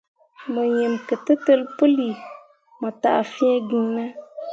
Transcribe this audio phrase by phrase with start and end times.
[0.51, 2.09] Mo yim ketǝtel puuli
[2.79, 4.05] mo taa fĩĩ giŋ ne?